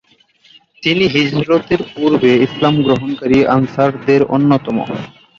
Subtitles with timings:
[0.83, 4.77] তিনি হিজরতের পূর্বে ইসলাম গ্রহণকারী আনসারদের অন্যতম।